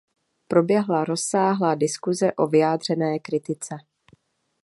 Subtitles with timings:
[0.47, 3.75] Proběhla rozsáhlá diskuse o vyjádřené kritice.